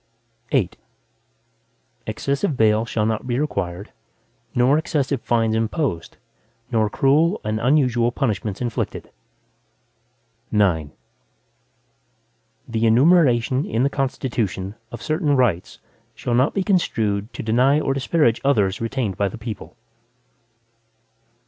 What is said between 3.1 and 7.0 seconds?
be required nor excessive fines imposed, nor